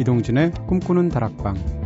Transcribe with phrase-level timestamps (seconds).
[0.00, 1.79] 이동진의 꿈꾸는 다락방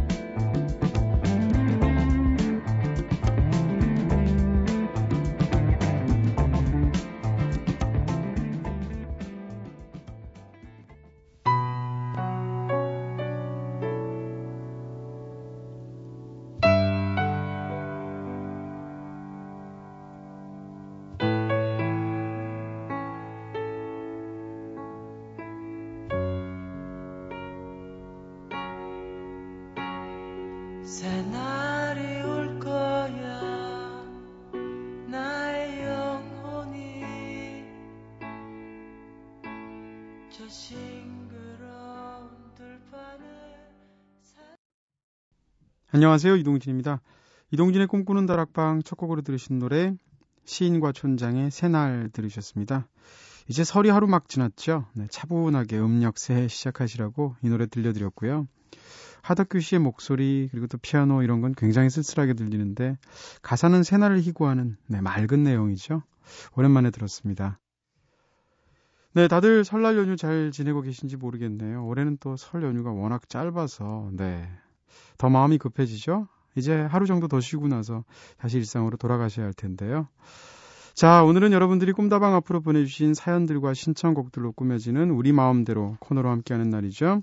[46.04, 46.36] 안녕하세요.
[46.36, 47.00] 이동진입니다.
[47.50, 49.94] 이동진의 꿈꾸는 다락방 첫 곡으로 들으신 노래
[50.44, 52.86] 시인과 촌장의 새날 들으셨습니다.
[53.48, 54.84] 이제 설이 하루 막 지났죠.
[54.92, 58.46] 네, 차분하게 음력 새해 시작하시라고 이 노래 들려드렸고요.
[59.22, 62.98] 하덕규 씨의 목소리 그리고 또 피아노 이런 건 굉장히 쓸쓸하게 들리는데
[63.40, 66.02] 가사는 새날을 희구하는 네, 맑은 내용이죠.
[66.54, 67.58] 오랜만에 들었습니다.
[69.14, 71.86] 네, 다들 설날 연휴 잘 지내고 계신지 모르겠네요.
[71.86, 74.46] 올해는 또 설 연휴가 워낙 짧아서 네,
[75.18, 76.28] 더 마음이 급해지죠?
[76.56, 78.04] 이제 하루 정도 더 쉬고 나서
[78.38, 80.08] 다시 일상으로 돌아가셔야 할 텐데요.
[80.94, 87.22] 자, 오늘은 여러분들이 꿈다방 앞으로 보내주신 사연들과 신청곡들로 꾸며지는 우리 마음대로 코너로 함께하는 날이죠.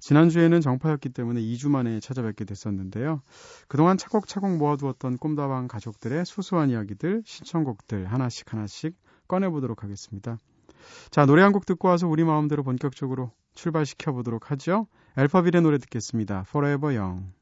[0.00, 3.22] 지난주에는 정파였기 때문에 2주 만에 찾아뵙게 됐었는데요.
[3.68, 8.96] 그동안 차곡차곡 모아두었던 꿈다방 가족들의 소소한 이야기들, 신청곡들 하나씩 하나씩
[9.28, 10.38] 꺼내보도록 하겠습니다.
[11.10, 14.88] 자, 노래 한 곡 듣고 와서 우리 마음대로 본격적으로 출발시켜 보도록 하죠.
[15.16, 16.44] 알파빌의 노래 듣겠습니다.
[16.48, 17.32] Forever Young.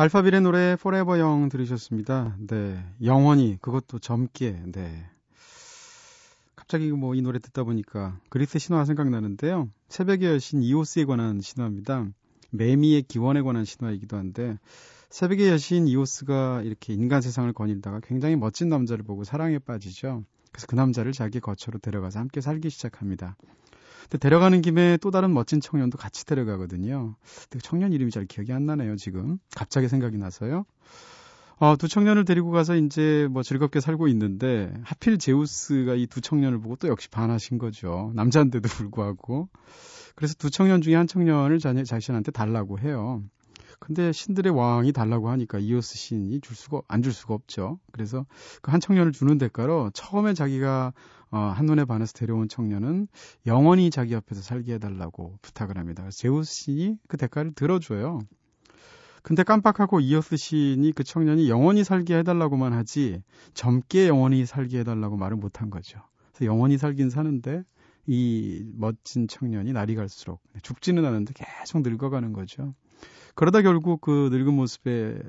[0.00, 2.34] 알파빌의 노래 Forever Young 들으셨습니다.
[2.38, 2.82] 네.
[3.04, 4.58] 영원히 그것도 젊게.
[4.72, 5.06] 네.
[6.56, 9.68] 갑자기 뭐 이 노래 듣다 보니까 그리스 신화 생각나는데요.
[9.90, 12.06] 새벽의 여신 이오스에 관한 신화입니다.
[12.50, 14.58] 매미의 기원에 관한 신화이기도 한데
[15.10, 20.24] 새벽의 여신 이오스가 이렇게 인간 세상을 거닐다가 굉장히 멋진 남자를 보고 사랑에 빠지죠.
[20.50, 23.36] 그래서 그 남자를 자기 거처로 데려가서 함께 살기 시작합니다.
[24.02, 27.14] 근데 데려가는 김에 또 다른 멋진 청년도 같이 데려가거든요.
[27.50, 29.38] 근데 청년 이름이 잘 기억이 안 나네요, 지금.
[29.54, 30.64] 갑자기 생각이 나서요.
[31.58, 36.58] 어, 두 청년을 데리고 가서 이제 뭐 즐겁게 살고 있는데 하필 제우스가 이 두 청년을
[36.60, 38.12] 보고 또 역시 반하신 거죠.
[38.14, 39.48] 남자인데도 불구하고.
[40.14, 43.22] 그래서 두 청년 중에 한 청년을 자, 자신한테 달라고 해요.
[43.78, 47.78] 근데 신들의 왕이 달라고 하니까 이오스 신이 줄 수가 안 줄 수가 없죠.
[47.92, 48.24] 그래서
[48.62, 50.92] 그 한 청년을 주는 대가로 처음에 자기가
[51.32, 53.06] 어, 한눈에 반해서 데려온 청년은
[53.46, 56.08] 영원히 자기 옆에서 살게 해달라고 부탁을 합니다.
[56.10, 58.20] 제우스 신이 그 대가를 들어줘요.
[59.22, 63.22] 근데 깜빡하고 이오스 신이 그 청년이 영원히 살게 해달라고만 하지
[63.54, 66.00] 젊게 영원히 살게 해달라고 말을 못한 거죠.
[66.32, 67.62] 그래서 영원히 살긴 사는데
[68.06, 72.74] 이 멋진 청년이 날이 갈수록 죽지는 않은데 계속 늙어가는 거죠.
[73.34, 75.20] 그러다 결국 그 늙은 모습에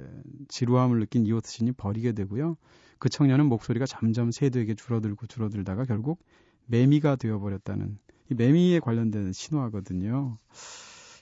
[0.47, 2.57] 지루함을 느낀 이오스 신이 버리게 되고요.
[3.01, 6.19] 그 청년은 목소리가 점점 세두에게 줄어들고 줄어들다가 결국
[6.67, 7.97] 매미가 되어버렸다는
[8.29, 10.37] 이 매미에 관련된 신화거든요.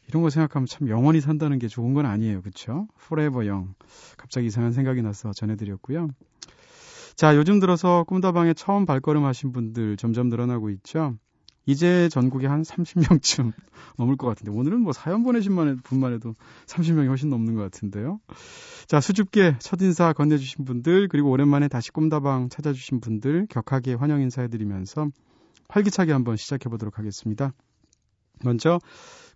[0.09, 2.41] 이런 거 생각하면 참 영원히 산다는 게 좋은 건 아니에요.
[2.41, 2.90] 그쵸?
[3.06, 3.73] Forever Young.
[4.17, 6.09] 갑자기 이상한 생각이 나서 전해드렸고요.
[7.16, 11.16] 자, 요즘 들어서 꿈다방에 처음 발걸음 하신 분들 점점 늘어나고 있죠.
[11.69, 13.53] 이제 전국에 한 30명쯤
[13.97, 16.33] 넘을 것 같은데 오늘은 뭐 사연 보내신 분만 해도
[16.66, 18.19] 30명이 훨씬 넘는 것 같은데요.
[18.87, 25.09] 자 수줍게 첫 인사 건네주신 분들 그리고 오랜만에 다시 꿈다방 찾아주신 분들 격하게 환영 인사해드리면서
[25.67, 27.53] 활기차게 한번 시작해 보도록 하겠습니다.
[28.43, 28.79] 먼저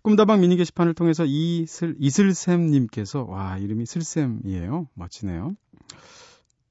[0.02, 4.88] 꿈다방 미니 게시판을 통해서 이슬 이슬샘님께서 와 이름이 슬샘이에요.
[4.94, 5.54] 멋지네요.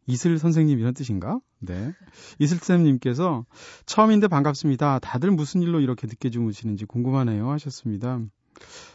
[0.08, 1.40] 이슬 선생님 이런 뜻인가?
[1.60, 1.94] 네.
[2.40, 3.46] 이슬쌤님께서
[3.86, 5.00] 처음인데 반갑습니다.
[5.00, 8.20] 다들 무슨 일로 이렇게 늦게 주무시는지 궁금하네요 하셨습니다.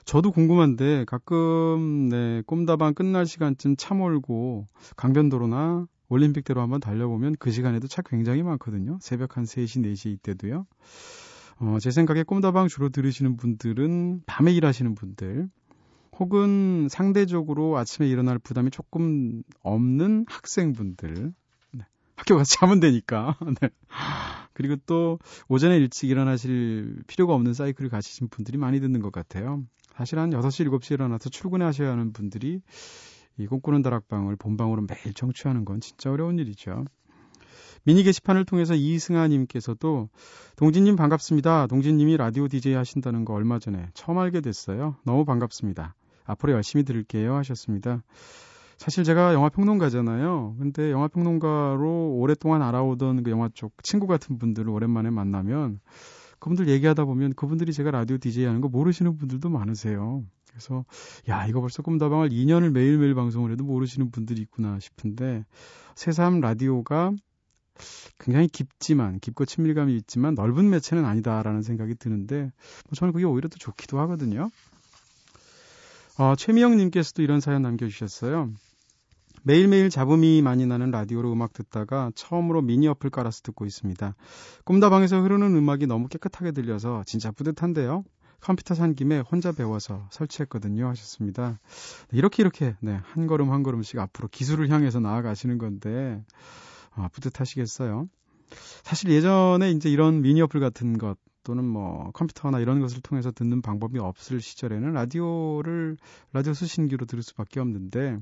[0.04, 4.66] 저도 궁금한데 가끔 네, 꿈다방 끝날 시간쯤 차 몰고
[4.96, 8.98] 강변도로나 올림픽대로 한번 달려보면 그 시간에도 차 굉장히 많거든요.
[9.00, 10.66] 새벽 한 3시, 4시 이때도요.
[11.60, 15.48] 어, 제 생각에 꿈다방 주로 들으시는 분들은 밤에 일하시는 분들,
[16.18, 21.32] 혹은 상대적으로 아침에 일어날 부담이 조금 없는 학생분들.
[21.72, 21.84] 네.
[22.16, 23.36] 학교 가서 자면 되니까.
[23.60, 23.68] 네.
[24.52, 25.18] 그리고 또
[25.48, 29.62] 오전에 일찍 일어나실 필요가 없는 사이클을 가지신 분들이 많이 듣는 것 같아요.
[29.94, 32.60] 사실 한 6시, 7시에 일어나서 출근하셔야 하는 분들이
[33.36, 36.84] 이 꿈꾸는 다락방을 본방으로 매일 청취하는 건 진짜 어려운 일이죠.
[37.84, 40.08] 미니 게시판을 통해서 이승아님께서도
[40.56, 41.68] 동진님 반갑습니다.
[41.68, 44.96] 동진님이 라디오 DJ 하신다는 거 얼마 전에 처음 알게 됐어요.
[45.04, 45.94] 너무 반갑습니다.
[46.28, 48.02] 앞으로 열심히 들을게요 하셨습니다.
[48.76, 50.54] 사실 제가 영화 평론가잖아요.
[50.58, 55.80] 근데 영화 평론가로 오랫동안 알아오던 그 영화 쪽 친구 같은 분들을 오랜만에 만나면
[56.38, 60.22] 그분들 얘기하다 보면 그분들이 제가 라디오 DJ 하는 거 모르시는 분들도 많으세요.
[60.48, 60.84] 그래서
[61.28, 65.44] 야 이거 벌써 꿈다방을 2년을 매일매일 방송을 해도 모르시는 분들이 있구나 싶은데
[65.96, 67.12] 새삼 라디오가
[68.18, 73.56] 굉장히 깊지만 깊고 친밀감이 있지만 넓은 매체는 아니다라는 생각이 드는데 뭐 저는 그게 오히려 더
[73.56, 74.50] 좋기도 하거든요.
[76.18, 78.50] 어, 최미영님께서도 이런 사연 남겨주셨어요.
[79.44, 84.16] 매일매일 잡음이 많이 나는 라디오로 음악 듣다가 처음으로 미니 어플 깔아서 듣고 있습니다.
[84.64, 88.02] 꿈다방에서 흐르는 음악이 너무 깨끗하게 들려서 진짜 뿌듯한데요.
[88.40, 91.60] 컴퓨터 산 김에 혼자 배워서 설치했거든요 하셨습니다.
[92.10, 96.20] 이렇게 이렇게 네, 한 걸음 한 걸음씩 앞으로 기술을 향해서 나아가시는 건데
[96.96, 98.08] 아, 뿌듯하시겠어요.
[98.82, 101.16] 사실 예전에 이제 이런 미니 어플 같은 것
[101.48, 105.96] 또는 뭐 컴퓨터나 이런 것을 통해서 듣는 방법이 없을 시절에는 라디오를
[106.34, 108.18] 라디오 수신기로 들을 수밖에 없는데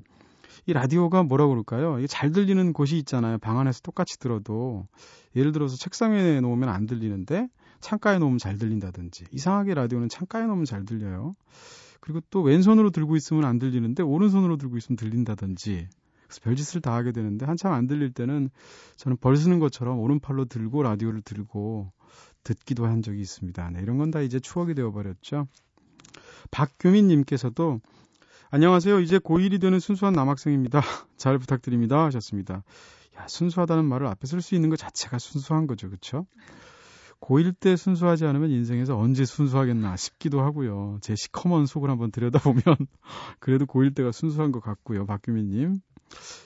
[0.67, 1.99] 이 라디오가 뭐라 그럴까요?
[1.99, 3.39] 이게 잘 들리는 곳이 있잖아요.
[3.39, 4.87] 방 안에서 똑같이 들어도
[5.35, 7.49] 예를 들어서 책상에 놓으면 안 들리는데
[7.81, 11.35] 창가에 놓으면 잘 들린다든지 이상하게 라디오는 창가에 놓으면 잘 들려요.
[11.99, 15.89] 그리고 또 왼손으로 들고 있으면 안 들리는데 오른손으로 들고 있으면 들린다든지
[16.27, 18.51] 그래서 별짓을 다 하게 되는데 한참 안 들릴 때는
[18.97, 21.91] 저는 벌 쓰는 것처럼 오른팔로 들고 라디오를 들고
[22.47, 23.71] 듣기도 한 적이 있습니다.
[23.71, 25.49] 네, 이런 건 다 이제 추억이 되어버렸죠.
[26.53, 27.81] 박규민님께서도
[28.51, 29.01] 안녕하세요.
[29.01, 30.81] 이제 고1이 되는 순수한 남학생입니다.
[31.19, 32.05] 잘 부탁드립니다.
[32.05, 32.63] 하셨습니다.
[33.19, 35.91] 야, 순수하다는 말을 앞에 쓸 수 있는 것 자체가 순수한 거죠.
[35.91, 36.27] 그쵸?
[37.21, 40.99] 고1 때 순수하지 않으면 인생에서 언제 순수하겠나 싶기도 하고요.
[41.01, 42.63] 제 시커먼 속을 한번 들여다보면
[43.41, 45.07] 그래도 고1 때가 순수한 것 같고요.
[45.07, 45.81] 박규민님.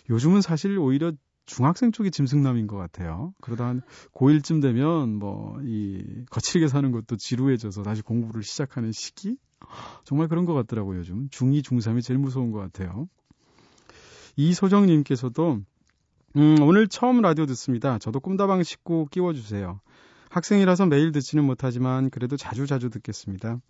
[0.09, 1.13] 요즘은 사실 오히려
[1.55, 3.35] 중학생 쪽이 짐승남인 것 같아요.
[3.41, 3.83] 그러다 한
[4.15, 9.37] 고1쯤 되면 뭐 이 거칠게 사는 것도 지루해져서 다시 공부를 시작하는 시기?
[10.05, 11.29] 정말 그런 것 같더라고요, 요즘.
[11.29, 13.09] 중2, 중3이 제일 무서운 것 같아요.
[14.37, 15.61] 이소정님께서도,
[16.37, 17.99] 음, 오늘 처음 라디오 듣습니다.
[17.99, 19.81] 저도 꿈다방 식구 끼워주세요.
[20.31, 23.61] 학생이라서 매일 듣지는 못하지만 그래도 자주자주 자주 듣겠습니다.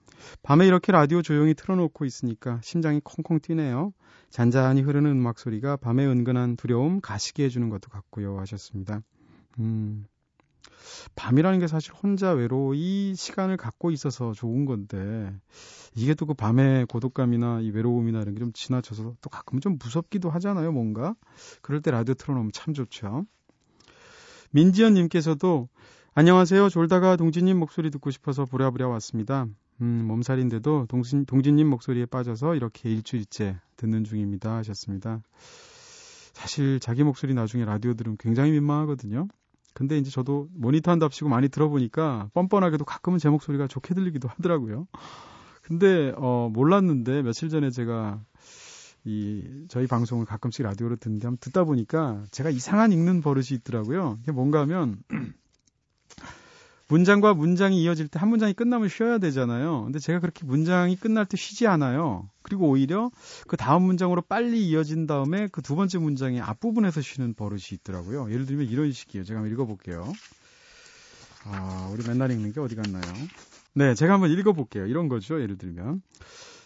[0.42, 3.92] 밤에 이렇게 라디오 조용히 틀어놓고 있으니까 심장이 콩콩 뛰네요.
[4.28, 8.38] 잔잔히 흐르는 음악 소리가 밤의 은근한 두려움 가시게 해주는 것도 같고요.
[8.40, 9.00] 하셨습니다.
[9.58, 10.04] 음,
[11.16, 15.34] 밤이라는 게 사실 혼자 외로이 시간을 갖고 있어서 좋은 건데
[15.94, 20.28] 이게 또 그 밤의 고독감이나 이 외로움이나 이런 게 좀 지나쳐서 또 가끔은 좀 무섭기도
[20.30, 21.14] 하잖아요, 뭔가.
[21.62, 23.24] 그럴 때 라디오 틀어놓으면 참 좋죠.
[24.50, 25.68] 민지연 님께서도
[26.12, 26.70] 안녕하세요.
[26.70, 29.46] 졸다가 동진님 목소리 듣고 싶어서 부랴부랴 왔습니다.
[29.80, 34.56] 음, 몸살인데도 동진, 동진님 목소리에 빠져서 이렇게 일주일째 듣는 중입니다.
[34.56, 35.22] 하셨습니다.
[36.32, 39.28] 사실 자기 목소리 나중에 라디오 들으면 굉장히 민망하거든요.
[39.72, 44.88] 근데 이제 저도 모니터 한답시고 많이 들어보니까 뻔뻔하게도 가끔은 제 목소리가 좋게 들리기도 하더라고요.
[45.62, 48.20] 근데 어 몰랐는데 며칠 전에 제가
[49.04, 54.18] 이 저희 방송을 가끔씩 라디오로 듣는데 한번 듣다 보니까 제가 이상한 읽는 버릇이 있더라고요.
[54.22, 54.98] 이게 뭔가 하면
[56.90, 59.84] 문장과 문장이 이어질 때 한 문장이 끝나면 쉬어야 되잖아요.
[59.84, 62.28] 근데 제가 그렇게 문장이 끝날 때 쉬지 않아요.
[62.42, 63.10] 그리고 오히려
[63.46, 68.30] 그 다음 문장으로 빨리 이어진 다음에 그 두 번째 문장의 앞부분에서 쉬는 버릇이 있더라고요.
[68.32, 69.24] 예를 들면 이런 식이에요.
[69.24, 70.12] 제가 한번 읽어볼게요.
[71.44, 73.02] 아, 우리 맨날 읽는 게 어디 갔나요?
[73.72, 74.86] 네, 제가 한번 읽어볼게요.
[74.86, 75.40] 이런 거죠.
[75.40, 76.02] 예를 들면.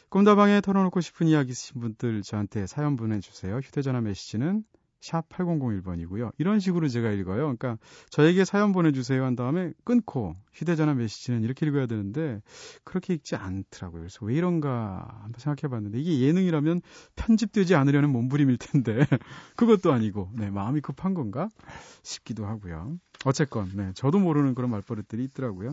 [0.08, 3.56] 꿈다방에 털어놓고 싶은 이야기 있으신 분들 저한테 사연 보내주세요.
[3.58, 4.64] 휴대전화 메시지는
[5.04, 6.32] 샵 8001번이고요.
[6.38, 7.42] 이런 식으로 제가 읽어요.
[7.42, 7.76] 그러니까
[8.08, 12.40] 저에게 사연 보내주세요 한 다음에 끊고 휴대전화 메시지는 이렇게 읽어야 되는데
[12.84, 14.00] 그렇게 읽지 않더라고요.
[14.00, 16.80] 그래서 왜 이런가 한번 생각해 봤는데 이게 예능이라면
[17.16, 18.98] 편집되지 않으려는 몸부림일 텐데
[19.56, 21.50] 그것도 아니고 네, 마음이 급한 건가
[22.02, 22.96] 싶기도 하고요.
[23.26, 25.72] 어쨌건 네, 저도 모르는 그런 말버릇들이 있더라고요.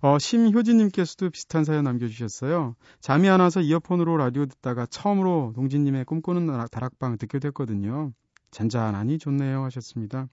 [0.00, 2.74] 어, 심효진님께서도 비슷한 사연 남겨주셨어요.
[3.00, 8.12] 잠이 안 와서 이어폰으로 라디오 듣다가 처음으로 동진님의 꿈꾸는 다락방 듣게 됐거든요.
[8.50, 10.28] 잔잔하니 좋네요 하셨습니다.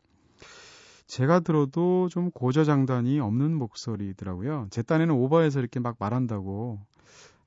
[1.08, 4.68] 제가 들어도 좀 고저장단이 없는 목소리더라고요.
[4.72, 6.80] 제 딴에는 오버해서 이렇게 막 말한다고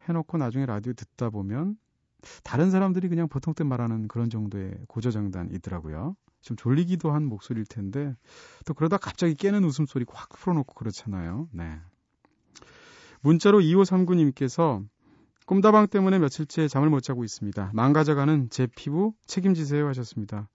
[0.09, 1.77] 해놓고 나중에 라디오 듣다 보면
[2.45, 6.17] 다른 사람들이 그냥 보통 때 말하는 그런 정도의 고저장단이더라고요.
[6.43, 8.15] 좀 졸리기도 한 목소리일 텐데
[8.67, 11.49] 또 그러다 갑자기 깨는 웃음소리 확 풀어놓고 그렇잖아요.
[11.53, 11.81] 네.
[13.27, 14.87] 문자로 2539님께서
[15.47, 17.73] 꿈다방 때문에 며칠째 잠을 못 자고 있습니다.
[17.75, 20.49] 망가져가는 제 피부 책임지세요 하셨습니다.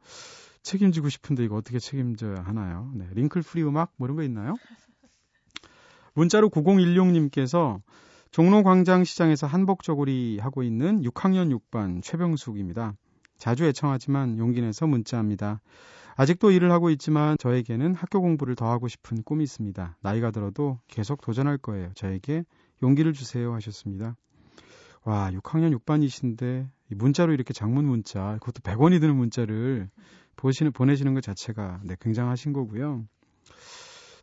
[0.63, 2.89] 책임지고 싶은데 이거 어떻게 책임져야 하나요?
[2.95, 4.55] 네, wrinkle free 음악 뭐 이런 거 있나요?
[6.13, 7.81] 문자로 9016님께서
[8.31, 12.93] 종로광장 시장에서 한복 저고리 하고 있는 6학년 6반 최병숙입니다.
[13.37, 15.59] 자주 애청하지만 용기 내서 문자합니다.
[16.15, 19.97] 아직도 일을 하고 있지만 저에게는 학교 공부를 더 하고 싶은 꿈이 있습니다.
[20.01, 21.91] 나이가 들어도 계속 도전할 거예요.
[21.95, 22.43] 저에게
[22.83, 24.15] 용기를 주세요 하셨습니다.
[25.03, 29.89] 와, 6학년 6반이신데 문자로 이렇게 장문 문자, 그것도 100원이 드는 문자를
[30.35, 33.05] 보시는 보내시는 것 자체가 네, 굉장하신 거고요.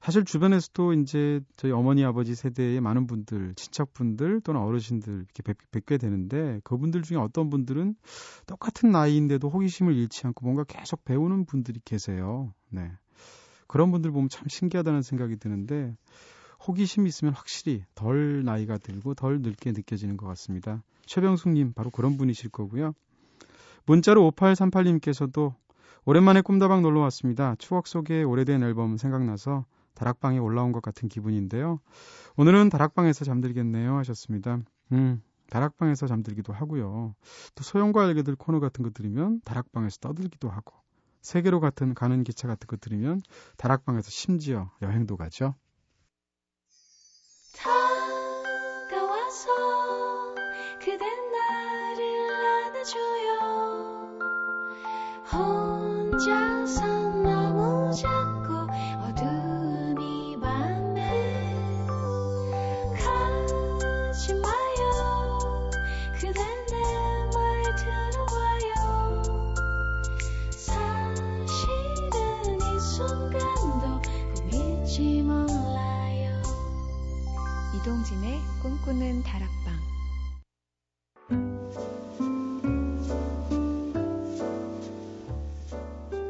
[0.09, 5.99] 사실 주변에서도 이제 저희 어머니 아버지 세대의 많은 분들, 친척분들 또는 어르신들 이렇게 뵙, 뵙게
[5.99, 7.95] 되는데 그분들 중에 어떤 분들은
[8.47, 12.55] 똑같은 나이인데도 호기심을 잃지 않고 뭔가 계속 배우는 분들이 계세요.
[12.71, 12.91] 네.
[13.67, 15.95] 그런 분들 보면 참 신기하다는 생각이 드는데
[16.67, 20.83] 호기심이 있으면 확실히 덜 나이가 들고 덜 늙게 느껴지는 것 같습니다.
[21.05, 22.95] 최병숙님 바로 그런 분이실 거고요.
[23.85, 25.53] 문자로 5838님께서도
[26.07, 27.57] 오랜만에 꿈다방 놀러 왔습니다.
[27.59, 29.67] 추억 속의 오래된 앨범 생각나서
[29.99, 31.81] 다락방에 올라온 것 같은 기분인데요.
[32.37, 34.61] 오늘은 다락방에서 잠들겠네요 하셨습니다.
[34.93, 37.17] 음, 다락방에서 잠들기도 하고요.
[37.57, 40.77] 또 소영과 알게들 코너 같은 거 들으면 다락방에서 떠들기도 하고
[41.21, 43.21] 세계로 같은 가는 기차 같은 거 들으면
[43.57, 45.57] 다락방에서 심지어 여행도 가죠.
[48.89, 49.49] 다가와서
[50.79, 51.01] 그댄
[51.33, 52.31] 나를
[52.71, 53.41] 안아줘요
[55.33, 57.09] 혼자서
[77.79, 79.75] 이동진의 꿈꾸는 다락방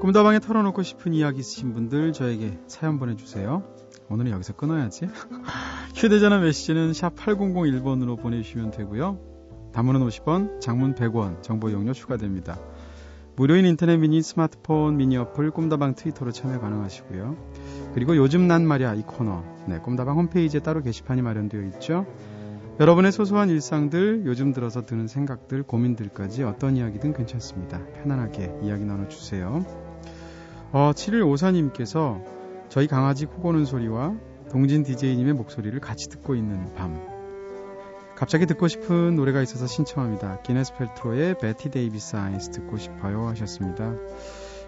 [0.00, 3.62] 꿈다방에 털어놓고 싶은 이야기 있으신 분들 저에게 사연 보내주세요.
[4.11, 5.09] 오늘은 여기서 끊어야지.
[5.97, 9.19] 휴대전화 메시지는 샵 8001번으로 보내주시면 되고요.
[9.73, 12.59] 단문은 50원, 장문 100원, 정보 용료 추가됩니다.
[13.38, 17.37] 무료인 인터넷 미니, 스마트폰, 미니 어플, 꿈다방 트위터로 참여 가능하시고요.
[17.95, 22.04] 그리고 요즘 난 말이야 이 코너, 네, 꿈다방 홈페이지에 따로 게시판이 마련되어 있죠.
[22.80, 27.80] 여러분의 소소한 일상들, 요즘 들어서 드는 생각들, 고민들까지 어떤 이야기든 괜찮습니다.
[28.02, 29.64] 편안하게 이야기 나눠주세요.
[30.73, 32.21] 어, 7154님께서
[32.68, 34.16] 저희 강아지 코 고는 소리와
[34.50, 37.17] 동진 DJ님의 목소리를 같이 듣고 있는 밤.
[38.18, 40.40] 갑자기 듣고 싶은 노래가 있어서 신청합니다.
[40.42, 43.94] 기네스 펠트로의 Bette Davis Eyes 듣고 싶어요 하셨습니다.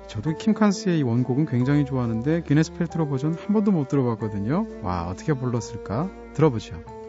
[0.07, 4.69] 저도 킴 칸스의 이 원곡은 굉장히 좋아하는데 기네스 펠트로 버전 한 번도 못 들어봤거든요.
[4.83, 6.09] 와 어떻게 불렀을까?
[6.35, 7.00] 들어보죠.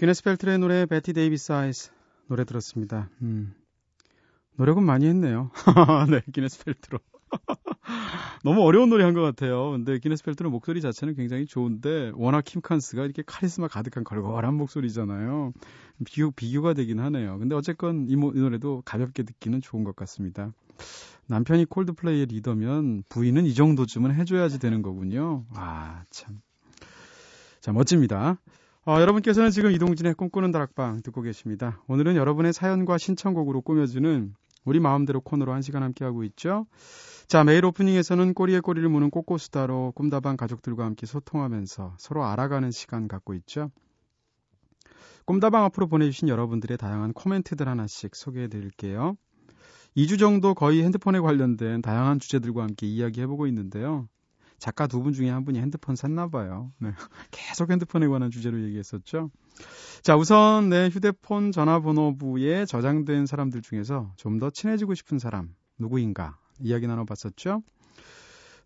[0.00, 1.90] 기네스 펠트의 노래 Bette Davis Eyes
[2.26, 3.10] 노래 들었습니다.
[3.20, 3.52] 음.
[4.56, 5.50] 노력은 많이 했네요.
[6.10, 6.98] 네, 기네스 펠트로.
[8.42, 9.72] 너무 어려운 노래 한 것 같아요.
[9.72, 15.52] 근데 기네스 펠트로 목소리 자체는 굉장히 좋은데 워낙 킴 칸스가 이렇게 카리스마 가득한 걸걸한 목소리잖아요.
[16.06, 17.38] 비교 비교가 되긴 하네요.
[17.38, 20.50] 근데 어쨌건 이, 이 노래도 가볍게 듣기는 좋은 것 같습니다.
[21.26, 25.44] 남편이 콜드플레이의 리더면 부인은 이 정도쯤은 해줘야지 되는 거군요.
[25.54, 26.40] 아 참.
[27.60, 28.38] 자 멋집니다.
[28.86, 31.82] 어, 여러분께서는 지금 이동진의 꿈꾸는 다락방 듣고 계십니다.
[31.86, 34.34] 오늘은 여러분의 사연과 신청곡으로 꾸며주는
[34.64, 36.66] 우리 마음대로 코너로 한 시간 함께하고 있죠.
[37.28, 43.34] 자, 매일 오프닝에서는 꼬리에 꼬리를 무는 꼬꼬수다로 꿈다방 가족들과 함께 소통하면서 서로 알아가는 시간 갖고
[43.34, 43.70] 있죠.
[45.26, 49.14] 꿈다방 앞으로 보내주신 여러분들의 다양한 코멘트들 하나씩 소개해 드릴게요.
[49.94, 54.08] 2주 정도 거의 핸드폰에 관련된 다양한 주제들과 함께 이야기해보고 있는데요.
[54.60, 56.70] 작가 두 분 중에 한 분이 핸드폰 샀나 봐요.
[56.78, 56.92] 네.
[57.32, 59.30] 계속 핸드폰에 관한 주제로 얘기했었죠.
[60.02, 66.38] 자, 우선 내 네, 휴대폰 전화번호부에 저장된 사람들 중에서 좀 더 친해지고 싶은 사람 누구인가
[66.60, 67.62] 이야기 나눠봤었죠.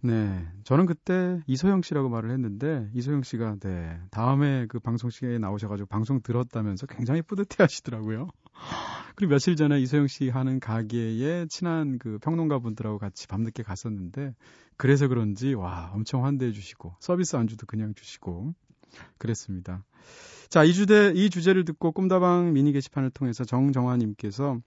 [0.02, 5.86] 네, 저는 그때 이소영 씨라고 말을 했는데 이소영 씨가 네 다음에 그 방송 시간에 나오셔가지고
[5.86, 8.28] 방송 들었다면서 굉장히 뿌듯해하시더라고요.
[9.16, 14.34] 그리고 며칠 전에 이소영 씨 하는 가게에 친한 그 평론가 분들하고 같이 밤늦게 갔었는데
[14.76, 18.54] 그래서 그런지 와 엄청 환대해 주시고 서비스 안주도 그냥 주시고
[19.18, 19.84] 그랬습니다.
[20.48, 24.60] 자, 이 주제, 이 주제를 듣고 꿈다방 미니 게시판을 통해서 정정화 님께서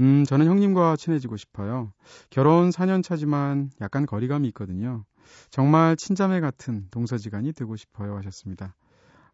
[0.00, 1.92] 음, 저는 형님과 친해지고 싶어요.
[2.30, 5.04] 결혼 4년 차지만 약간 거리감이 있거든요.
[5.50, 8.74] 정말 친자매 같은 동서지간이 되고 싶어요 하셨습니다.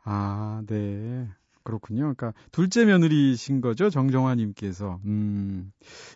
[0.04, 1.28] 아, 네.
[1.68, 2.14] 그렇군요.
[2.14, 5.00] 그러니까 둘째 며느리신 거죠, 정정화님께서.
[5.04, 5.70] 음,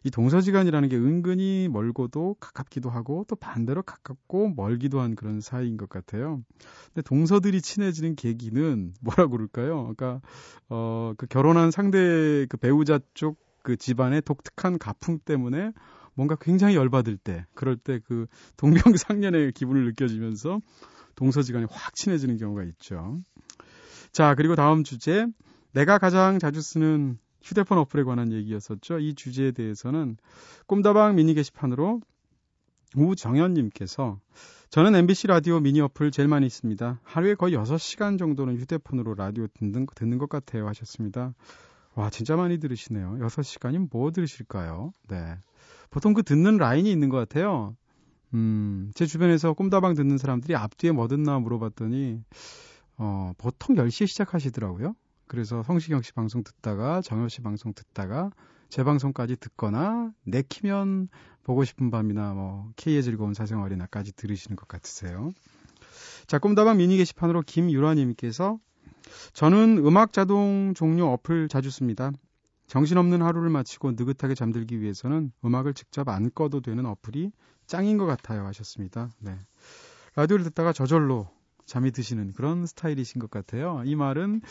[0.04, 5.88] 이 동서지간이라는 게 은근히 멀고도 가깝기도 하고 또 반대로 가깝고 멀기도 한 그런 사이인 것
[5.88, 6.42] 같아요.
[6.86, 9.94] 근데 동서들이 친해지는 계기는 뭐라고 그럴까요?
[9.94, 10.20] 그러니까
[10.68, 15.72] 어, 그 결혼한 상대 그 배우자 쪽 그 집안의 독특한 가풍 때문에
[16.14, 18.26] 뭔가 굉장히 열받을 때, 그럴 때 그
[18.58, 20.60] 동병상련의 기분을 느껴지면서
[21.14, 23.20] 동서지간이 확 친해지는 경우가 있죠.
[24.12, 25.26] 자, 그리고 다음 주제.
[25.72, 28.98] 내가 가장 자주 쓰는 휴대폰 어플에 관한 얘기였었죠.
[28.98, 30.18] 이 주제에 대해서는
[30.66, 32.00] 꿈다방 미니 게시판으로
[32.94, 34.20] 우정현님께서
[34.68, 37.00] 저는 MBC 라디오 미니 어플 제일 많이 있습니다.
[37.02, 41.34] 하루에 거의 6시간 정도는 휴대폰으로 라디오 듣는, 듣는 것 같아요 하셨습니다.
[41.94, 43.16] 와, 진짜 많이 들으시네요.
[43.18, 44.92] 6시간이면 뭐 들으실까요?
[45.08, 45.38] 네.
[45.90, 47.74] 보통 그 듣는 라인이 있는 것 같아요.
[48.34, 52.22] 음, 제 주변에서 꿈다방 듣는 사람들이 앞뒤에 뭐 듣나 물어봤더니
[53.04, 54.94] 어, 보통 10시에 시작하시더라고요.
[55.26, 58.30] 그래서 성시경 씨 방송 듣다가 정효 씨 방송 듣다가
[58.68, 61.08] 제 방송까지 듣거나 내키면
[61.42, 65.32] 보고 싶은 밤이나 뭐 K의 즐거운 사생활이나까지 들으시는 것 같으세요.
[66.28, 68.58] 자, 꿈다방 미니 게시판으로 김유라님께서
[69.32, 72.12] 저는 음악 자동 종료 어플 자주 씁니다.
[72.68, 77.32] 정신없는 하루를 마치고 느긋하게 잠들기 위해서는 음악을 직접 안 꺼도 되는 어플이
[77.66, 79.10] 짱인 것 같아요 하셨습니다.
[79.18, 79.36] 네.
[80.14, 81.28] 라디오를 듣다가 저절로
[81.66, 83.82] 잠이 드시는 그런 스타일이신 것 같아요.
[83.84, 84.42] 이 말은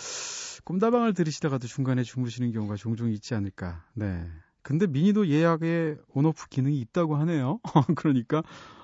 [0.63, 3.86] 꿈다방을 들으시다가도 중간에 주무시는 경우가 종종 있지 않을까.
[3.94, 4.25] 네.
[4.63, 7.60] 근데 미니도 예약에 온오프 기능이 있다고 하네요.
[7.96, 8.44] 그러니까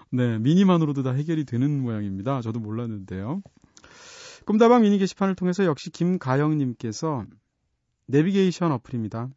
[0.09, 2.41] 네, 미니만으로도 다 해결이 되는 모양입니다.
[2.41, 3.41] 저도 몰랐는데요.
[4.45, 7.25] 꿈다방 미니 게시판을 통해서 역시 김가영 님께서
[8.07, 9.29] 내비게이션 어플입니다.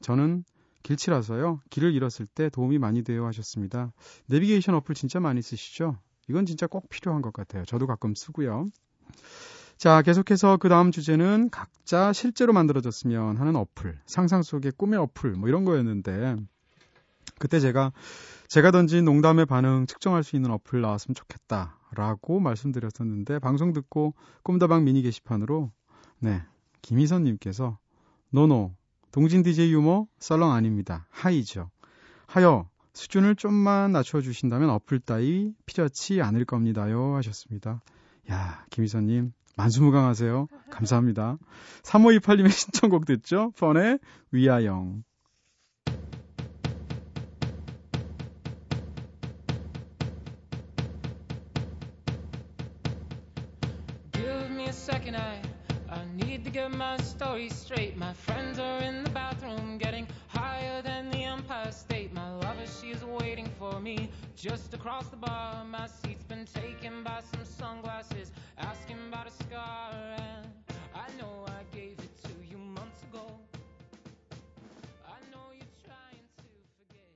[0.00, 0.44] 저는
[0.82, 1.60] 길치라서요.
[1.70, 3.92] 길을 잃었을 때 도움이 많이 돼요 하셨습니다.
[4.26, 5.98] 내비게이션 어플 진짜 많이 쓰시죠?
[6.28, 7.64] 이건 진짜 꼭 필요한 것 같아요.
[7.64, 8.66] 저도 가끔 쓰고요.
[9.76, 15.48] 자, 계속해서 그 다음 주제는 각자 실제로 만들어졌으면 하는 어플, 상상 속의 꿈의 어플, 뭐
[15.48, 16.36] 이런 거였는데,
[17.38, 17.92] 그때 제가,
[18.48, 21.78] 제가 던진 농담의 반응 측정할 수 있는 어플 나왔으면 좋겠다.
[21.94, 25.70] 라고 말씀드렸었는데, 방송 듣고 꿈다방 미니 게시판으로,
[26.20, 26.42] 네,
[26.82, 27.78] 김희선님께서,
[28.30, 28.74] no no,
[29.10, 31.06] 동진 DJ 유머 썰렁 아닙니다.
[31.10, 31.70] hot이죠.
[32.26, 37.16] 하여, 수준을 좀만 낮춰주신다면 어플 따위 필요치 않을 겁니다요.
[37.16, 37.82] 하셨습니다.
[38.30, 40.48] 야, 김희선님, 만수무강하세요.
[40.70, 41.38] 감사합니다.
[41.82, 43.52] 3528님의 신청곡 듣죠?
[43.58, 43.98] 펀의
[44.30, 45.02] 위아영.
[54.74, 55.40] second I
[55.88, 57.96] I need to get my story straight.
[57.96, 58.43] My friends
[64.84, 65.64] across the bar.
[65.64, 69.90] My seat's been taken by some sunglasses, asking about a scar.
[70.18, 70.46] And
[70.94, 73.24] I know I gave it to you months ago.
[75.08, 76.44] I know you're trying to
[76.76, 77.08] forget.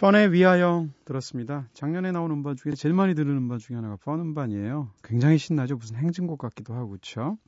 [0.00, 1.68] 펀의 위하여 들었습니다.
[1.74, 4.90] 작년에 나온 음반 중에 제일 많이 들은 음반 중에 하나가 펀 음반이에요.
[5.04, 5.76] 굉장히 신나죠.
[5.76, 7.38] 무슨 행진곡 같기도 하고, 그렇죠?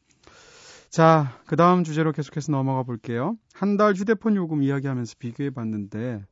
[0.91, 3.37] 자, 그 다음 주제로 계속해서 넘어가 볼게요.
[3.55, 6.25] 한 달 휴대폰 요금 이야기하면서 비교해 봤는데,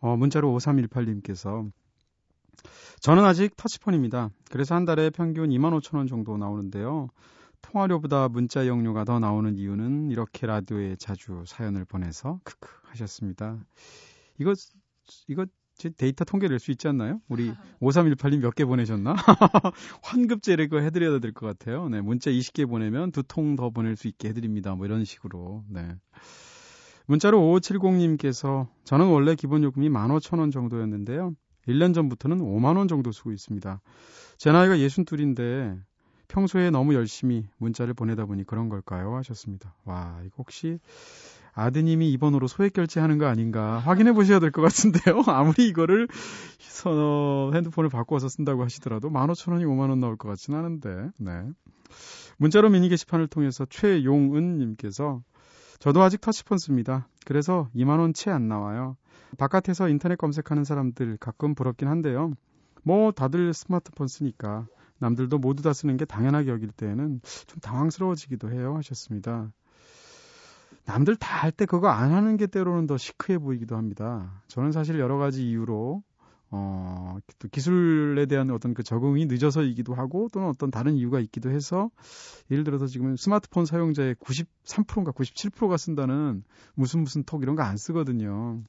[0.00, 1.70] 어, 문자로 5318님께서,
[3.00, 4.30] 저는 아직 터치폰입니다.
[4.50, 7.08] 그래서 한 달에 평균 25,000원 정도 나오는데요.
[7.62, 13.58] 통화료보다 문자 이용료가 더 나오는 이유는 이렇게 라디오에 자주 사연을 보내서 크크 하셨습니다.
[14.38, 14.54] 이거
[15.26, 15.46] 이거
[15.96, 17.20] 데이터 통계 낼 수 있지 않나요?
[17.28, 19.14] 우리 5318님 몇 개 보내셨나?
[20.02, 21.88] 환급제를 그 해드려야 될 것 같아요.
[21.88, 24.74] 네, 문자 20개 보내면 두 통 더 보낼 수 있게 해드립니다.
[24.74, 25.64] 뭐 이런 식으로.
[25.68, 25.94] 네.
[27.06, 31.32] 문자로 5570님께서 저는 원래 기본 요금이 15,000원 정도였는데요.
[31.68, 33.80] 1년 전부터는 5만 원 정도 쓰고 있습니다.
[34.38, 35.80] 제 나이가 62인데
[36.28, 39.16] 평소에 너무 열심히 문자를 보내다 보니 그런 걸까요?
[39.16, 39.74] 하셨습니다.
[39.84, 40.78] 와, 이거 혹시
[41.54, 45.22] 아드님이 이번으로 소액 결제하는 거 아닌가 확인해 보셔야 될 것 같은데요.
[45.26, 46.06] 아무리 이거를
[46.86, 51.10] 어, 핸드폰을 바꿔서 쓴다고 하시더라도 15,000원이 5만 원 나올 것 같진 않은데.
[51.18, 51.30] 네.
[52.36, 55.22] 문자로 미니 게시판을 통해서 최용은 님께서
[55.80, 57.08] 저도 아직 터치폰 씁니다.
[57.28, 58.96] 그래서 2만 원 채 안 나와요.
[59.36, 62.32] 바깥에서 인터넷 검색하는 사람들 가끔 부럽긴 한데요.
[62.82, 64.66] 뭐 다들 스마트폰 쓰니까
[64.98, 69.52] 남들도 모두 다 쓰는 게 당연하게 여길 때에는 좀 당황스러워지기도 해요 하셨습니다.
[70.86, 74.40] 남들 다 할 때 그거 안 하는 게 때로는 더 시크해 보이기도 합니다.
[74.48, 76.02] 저는 사실 여러 가지 이유로
[76.50, 81.90] 어, 또 기술에 대한 어떤 그 적응이 늦어서이기도 하고 또는 어떤 다른 이유가 있기도 해서
[82.50, 86.42] 예를 들어서 지금 스마트폰 사용자의 93%인가 97%가 쓴다는
[86.74, 88.62] 무슨 무슨 톡 이런 거 안 쓰거든요.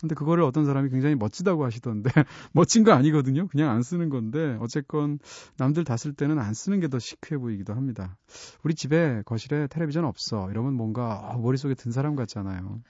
[0.00, 2.10] 근데 그거를 어떤 사람이 굉장히 멋지다고 하시던데
[2.52, 3.46] 멋진 거 아니거든요.
[3.48, 5.18] 그냥 안 쓰는 건데 어쨌건
[5.56, 8.16] 남들 다 쓸 때는 안 쓰는 게 더 시크해 보이기도 합니다.
[8.64, 10.50] 우리 집에 거실에 텔레비전 없어.
[10.50, 12.80] 이러면 뭔가 어, 머릿속에 든 사람 같잖아요.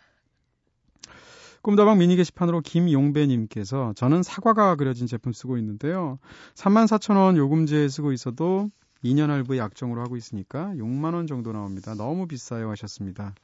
[1.65, 6.19] 꿈다방 미니 게시판으로 김용배님께서 저는 사과가 그려진 제품 쓰고 있는데요.
[6.57, 8.69] 34,000원 요금제 쓰고 있어도
[9.03, 11.95] 2년 할부 약정으로 하고 있으니까 6만 원 정도 나옵니다.
[11.95, 13.35] 너무 비싸요 하셨습니다.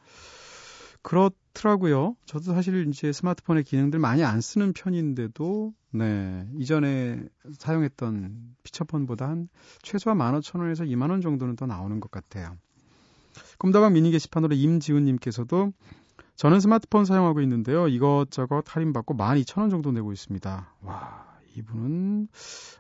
[1.00, 2.14] 그렇더라고요.
[2.26, 7.22] 저도 사실 이제 스마트폰의 기능들 많이 안 쓰는 편인데도, 네, 이전에
[7.56, 9.48] 사용했던 피처폰보다 한
[9.80, 12.58] 최소한 15,000원에서 2만 원 정도는 더 나오는 것 같아요.
[13.56, 15.72] 꿈다방 미니 게시판으로 임지훈님께서도
[16.40, 17.86] 저는 스마트폰 사용하고 있는데요.
[17.86, 20.74] 이것저것 할인받고 12,000원 정도 내고 있습니다.
[20.80, 22.28] 와, 이분은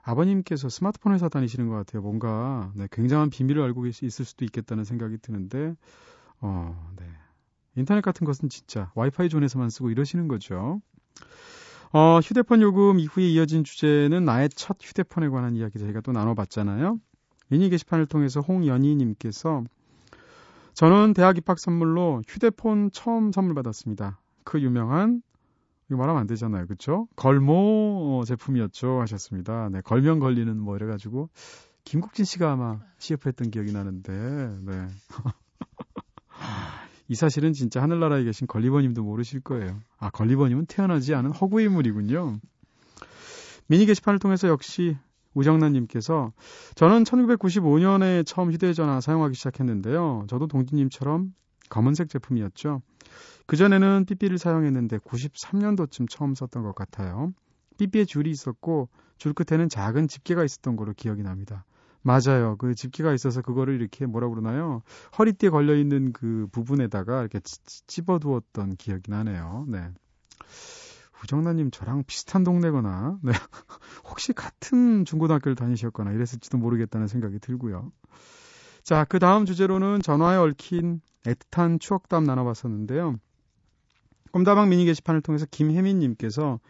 [0.00, 2.00] 아버님께서 스마트폰 회사 다니시는 것 같아요.
[2.00, 5.74] 뭔가 네, 굉장한 비밀을 알고 있을 수도 있겠다는 생각이 드는데,
[6.40, 7.04] 어, 네.
[7.76, 10.80] 인터넷 같은 것은 진짜 와이파이 존에서만 쓰고 이러시는 거죠.
[11.92, 16.98] 어, 휴대폰 요금 이후에 이어진 주제는 나의 첫 휴대폰에 관한 이야기 저희가 또 나눠봤잖아요.
[17.48, 19.64] 미니 게시판을 통해서 홍연희님께서
[20.74, 24.18] 저는 대학 입학 선물로 휴대폰 처음 선물 받았습니다.
[24.44, 25.22] 그 유명한
[25.88, 26.66] 이거 말하면 안 되잖아요.
[26.66, 27.08] 그쵸?
[27.16, 29.00] 걸모 제품이었죠.
[29.00, 29.68] 하셨습니다.
[29.70, 31.28] 네, 걸면 걸리는 뭐 이래 가지고
[31.84, 34.86] 김국진 씨가 아마 CF했던 기억이 나는데, 네.
[37.08, 39.80] 이 사실은 진짜 하늘나라에 계신 걸리버님도 모르실 거예요.
[39.98, 42.38] 아, 걸리버님은 태어나지 않은 허구 인물이군요.
[43.66, 44.96] 미니 게시판을 통해서 역시
[45.34, 46.32] 우정란님께서
[46.74, 50.26] 저는 1995년에 처음 휴대전화 사용하기 시작했는데요.
[50.28, 51.34] 저도 동지님처럼
[51.68, 52.82] 검은색 제품이었죠.
[53.46, 57.32] 그전에는 삐삐를 사용했는데 93년도쯤 처음 썼던 것 같아요.
[57.78, 58.88] 삐삐에 줄이 있었고
[59.18, 61.64] 줄 끝에는 작은 집게가 있었던 걸로 기억이 납니다.
[62.02, 62.56] 맞아요.
[62.58, 64.82] 그 집게가 있어서 그거를 이렇게 뭐라 그러나요?
[65.18, 67.40] 허리띠에 걸려 있는 그 부분에다가 이렇게
[67.86, 69.66] 찝어 두었던 기억이 나네요.
[69.68, 69.90] 네.
[71.22, 73.32] 우정나님 저랑 비슷한 동네거나, 네.
[74.08, 77.92] 혹시 같은 중고등학교를 다니셨거나 이랬을지도 모르겠다는 생각이 들고요.
[78.82, 83.16] 자, 그 다음 주제로는 전화에 얽힌 애틋한 추억담 나눠봤었는데요.
[84.32, 86.60] 꿈다방 미니 게시판을 통해서 김혜민님께서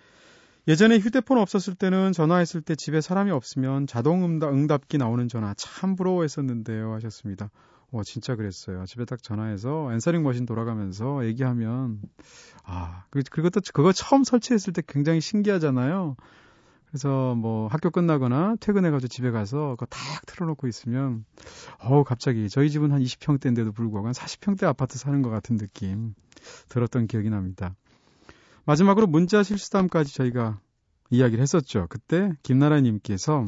[0.68, 5.96] 예전에 휴대폰 없었을 때는 전화했을 때 집에 사람이 없으면 자동 응답, 응답기 나오는 전화 참
[5.96, 7.50] 부러워했었는데요 하셨습니다.
[7.92, 8.84] 어, 진짜 그랬어요.
[8.86, 12.00] 집에 딱 전화해서 answering machine 돌아가면서 얘기하면
[12.64, 16.16] 아, 그, 그것도 그거 처음 설치했을 때 굉장히 신기하잖아요.
[16.90, 21.24] 그래서 뭐 학교 끝나거나 퇴근해가지고 집에 가서 그거 탁 틀어놓고 있으면
[21.78, 26.14] 어우 갑자기 저희 집은 한 20평대인데도 불구하고 한 40평대 아파트 사는 것 같은 느낌
[26.68, 27.76] 들었던 기억이 납니다.
[28.64, 30.60] 마지막으로 문자 실수담까지 저희가
[31.10, 31.86] 이야기를 했었죠.
[31.88, 33.46] 그때 김나라님께서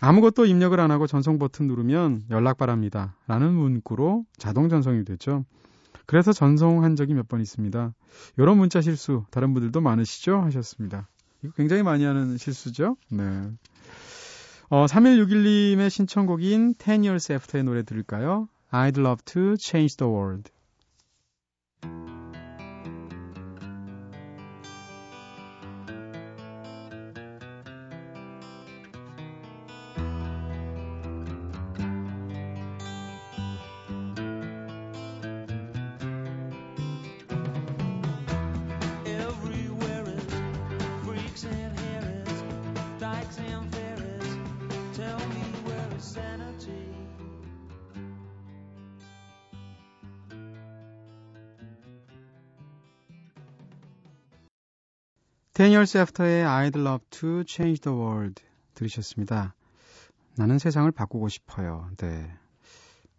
[0.00, 3.16] 아무것도 입력을 안 하고 전송 버튼 누르면 연락 바랍니다.
[3.26, 5.44] 라는 문구로 자동 전송이 됐죠.
[6.06, 7.92] 그래서 전송한 적이 몇 번 있습니다.
[8.38, 10.38] 이런 문자 실수 다른 분들도 많으시죠?
[10.42, 11.08] 하셨습니다.
[11.42, 12.96] 이거 굉장히 많이 하는 실수죠?
[13.10, 13.24] 네.
[14.68, 18.48] 어, 3161님의 신청곡인 10 Years After의 노래 들을까요?
[18.70, 20.50] I'd love to change the world.
[55.64, 58.42] Years After의 I'd Love to Change the World
[58.74, 59.54] 들으셨습니다.
[60.36, 61.88] 나는 세상을 바꾸고 싶어요.
[61.96, 62.30] 네.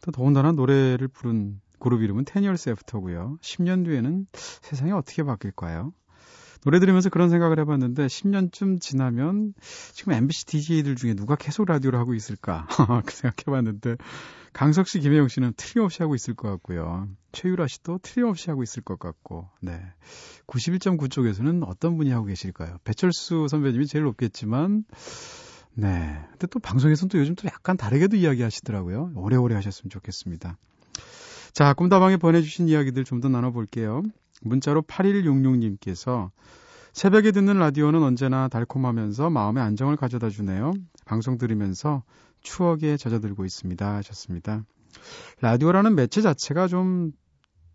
[0.01, 3.39] 또 더군다나 노래를 부른 그룹 이름은 Years After고요.
[3.41, 5.93] 10년 뒤에는 세상이 어떻게 바뀔까요?
[6.63, 9.53] 노래 들으면서 그런 생각을 해봤는데 10년쯤 지나면
[9.93, 12.67] 지금 MBC DJ들 중에 누가 계속 라디오를 하고 있을까
[13.05, 13.97] 그 생각해봤는데
[14.57, 17.07] 강석 씨, 김혜영 씨는 틀림없이 하고 있을 것 같고요.
[17.31, 19.79] 최유라 씨도 틀림없이 하고 있을 것 같고, 네.
[20.47, 22.77] 91.9 쪽에서는 어떤 분이 하고 계실까요?
[22.83, 24.83] 배철수 선배님이 제일 높겠지만,
[25.75, 26.19] 네.
[26.31, 29.11] 근데 또 방송에서는 또 요즘 또 약간 다르게도 이야기하시더라고요.
[29.13, 30.57] 오래오래 하셨으면 좋겠습니다.
[31.53, 34.01] 자, 꿈다방에 보내주신 이야기들 좀 더 나눠볼게요.
[34.41, 36.31] 문자로 8166님께서
[36.93, 40.73] 새벽에 듣는 라디오는 언제나 달콤하면서 마음의 안정을 가져다 주네요.
[41.05, 42.03] 방송 들으면서
[42.41, 43.95] 추억에 젖어들고 있습니다.
[43.97, 44.63] 하셨습니다.
[45.41, 47.11] 라디오라는 매체 자체가 좀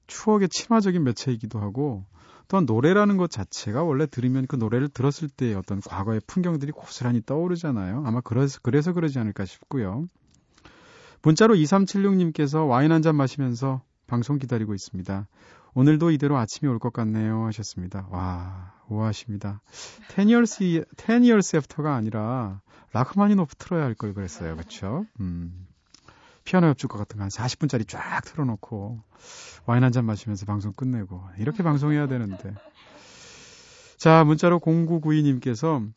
[0.09, 2.05] 추억의 친화적인 매체이기도 하고
[2.49, 8.03] 또 노래라는 것 자체가 원래 들으면 그 노래를 들었을 때 어떤 과거의 풍경들이 고스란히 떠오르잖아요.
[8.05, 10.07] 아마 그래서, 그래서 그러지 않을까 싶고요.
[11.23, 15.29] 문자로 2376님께서 와인 한 잔 마시면서 방송 기다리고 있습니다.
[15.75, 18.07] 오늘도 이대로 아침이 올 것 같네요 하셨습니다.
[18.11, 19.63] 와, 우아하십니다.
[20.15, 20.59] 10 years,
[20.97, 22.61] 10 years after가 아니라
[22.93, 24.55] 라흐마니노프 틀어야 할 걸 그랬어요.
[24.55, 25.07] 그렇죠?
[25.21, 25.67] 음.
[26.45, 29.01] 피아노 협주과 같은 거 한 40분짜리 쫙 틀어놓고
[29.67, 32.53] 와인 한 잔 마시면서 방송 끝내고 이렇게 방송해야 되는데
[33.97, 35.89] 자 문자로 0992님께서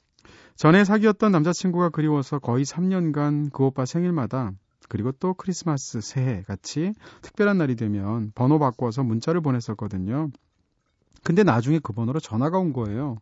[0.55, 4.51] 전에 사귀었던 남자친구가 그리워서 거의 3년간 그 오빠 생일마다
[4.89, 10.30] 그리고 또 크리스마스, 새해 같이 특별한 날이 되면 번호 바꿔서 문자를 보냈었거든요.
[11.24, 13.17] 근데 나중에 그 번호로 전화가 온 거예요.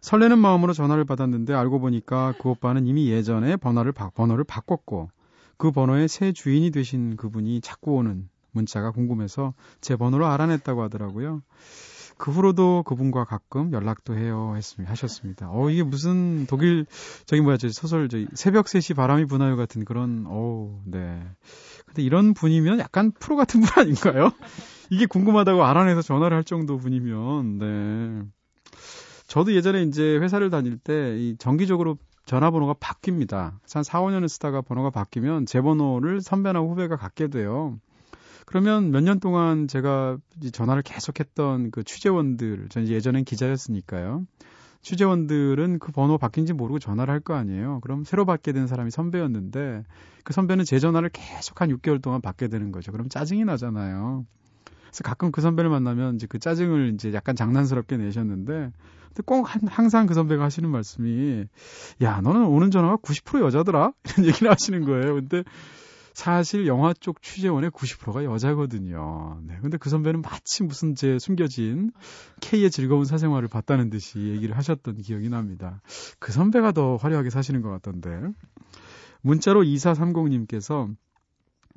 [0.00, 5.08] 설레는 마음으로 전화를 받았는데 알고 보니까 그 오빠는 이미 예전에 번호를, 바, 번호를 바꿨고
[5.56, 11.42] 그 번호의 새 주인이 되신 그분이 자꾸 오는 문자가 궁금해서 제 번호를 알아냈다고 하더라고요.
[12.16, 14.90] 그 후로도 그분과 가끔 연락도 해요 했습니다.
[14.92, 15.48] 하셨습니다.
[15.50, 16.86] 어 이게 무슨 독일
[17.26, 21.22] 저기 뭐야 저 소설 저기 새벽 3시 바람이 부나요 같은 그런 어 네.
[21.86, 24.30] 근데 이런 분이면 약간 프로 같은 분 아닌가요?
[24.90, 28.22] 이게 궁금하다고 알아내서 전화를 할 정도 분이면 네.
[29.26, 31.96] 저도 예전에 이제 회사를 다닐 때 이 정기적으로
[32.26, 33.52] 전화번호가 바뀝니다.
[33.72, 37.78] 한 4, 5년을 쓰다가 번호가 바뀌면 제 번호를 선배나 후배가 갖게 돼요.
[38.46, 40.18] 그러면 몇 년 동안 제가
[40.52, 44.26] 전화를 계속했던 그 취재원들, 전 예전엔 기자였으니까요.
[44.82, 47.80] 취재원들은 그 번호 바뀐지 모르고 전화를 할 거 아니에요.
[47.80, 49.82] 그럼 새로 받게 된 사람이 선배였는데
[50.24, 52.92] 그 선배는 제 전화를 계속 한 6개월 동안 받게 되는 거죠.
[52.92, 54.26] 그럼 짜증이 나잖아요.
[54.88, 59.62] 그래서 가끔 그 선배를 만나면 이제 그 짜증을 이제 약간 장난스럽게 내셨는데 근데 꼭 한,
[59.68, 61.44] 항상 그 선배가 하시는 말씀이
[62.02, 65.14] 야 너는 오는 전화가 90% 여자더라 이런 얘기를 하시는 거예요.
[65.14, 65.44] 근데
[66.14, 69.40] 사실 영화 쪽 취재원의 90%가 여자거든요.
[69.46, 69.58] 네.
[69.60, 71.90] 근데 그 선배는 마치 무슨 제 숨겨진
[72.40, 75.82] K의 즐거운 사생활을 봤다는 듯이 얘기를 하셨던 기억이 납니다.
[76.20, 78.20] 그 선배가 더 화려하게 사시는 것 같던데.
[79.22, 80.94] 문자로 2430님께서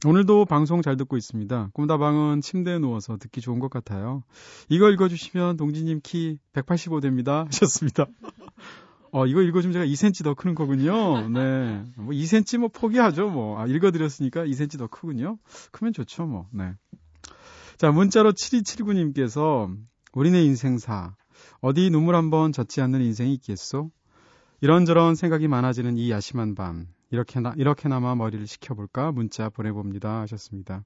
[0.05, 1.71] 오늘도 방송 잘 듣고 있습니다.
[1.73, 4.21] 꿈다방은 침대에 누워서 듣기 좋은 것 같아요.
[4.69, 7.45] 이거 읽어주시면 동지님 키 185 됩니다.
[7.47, 8.05] 하셨습니다.
[9.11, 11.29] 어, 이거 읽어주면 제가 2cm 더 크는 거군요.
[11.29, 11.83] 네.
[11.95, 13.59] 뭐 2cm 뭐 포기하죠, 뭐.
[13.59, 15.37] 아, 읽어드렸으니까 2cm 더 크군요.
[15.71, 16.47] 크면 좋죠, 뭐.
[16.51, 16.73] 네.
[17.77, 19.75] 자, 문자로 7279님께서
[20.13, 21.15] 우리네 인생사.
[21.61, 23.91] 어디 눈물 한번 젖지 않는 인생이 있겠소?
[24.61, 26.87] 이런저런 생각이 많아지는 이 야심한 밤.
[27.11, 29.11] 이렇게나, 이렇게나마 머리를 식혀볼까?
[29.11, 30.21] 문자 보내봅니다.
[30.21, 30.83] 하셨습니다.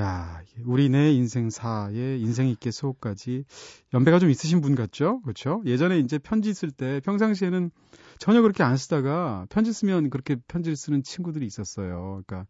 [0.00, 3.44] 야, 우리 내 인생사에 인생 있게 수호까지
[3.92, 5.20] 연배가 좀 있으신 분 같죠?
[5.22, 5.60] 그렇죠?
[5.66, 7.70] 예전에 이제 편지 쓸 때 평상시에는
[8.18, 12.22] 전혀 그렇게 안 쓰다가 편지 쓰면 그렇게 편지를 쓰는 친구들이 있었어요.
[12.26, 12.46] 그러니까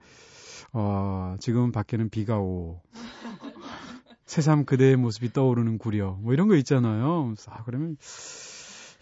[0.73, 2.83] 어, 지금 밖에는 비가 오.
[4.27, 6.19] 새삼 그대의 모습이 떠오르는 구려.
[6.21, 7.35] 뭐 이런 거 있잖아요.
[7.47, 7.97] 아, 그러면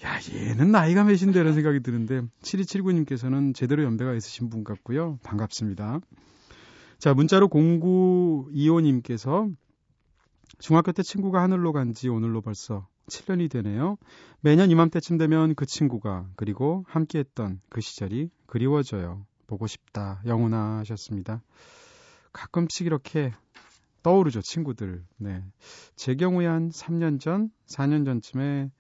[0.05, 5.19] 야, 얘는 나이가 몇인데 이런 생각이 드는데 7279님께서는 제대로 연배가 있으신 분 같고요.
[5.25, 6.01] 반갑습니다.
[6.99, 9.55] 자, 문자로 0925님께서
[10.59, 13.99] 중학교 때 친구가 하늘로 간 지 오늘로 벌써 7년이 되네요.
[14.41, 19.27] 매년 이맘때쯤 되면 그 친구가 그리고 함께 했던 그 시절이 그리워져요.
[19.47, 20.21] 보고 싶다.
[20.27, 21.43] 영훈아 하셨습니다.
[22.33, 23.33] 가끔씩 이렇게
[24.03, 25.05] 떠오르죠, 친구들.
[25.19, 25.45] 네.
[25.95, 28.71] 제 경우에 한 3년 전, 4년 전쯤에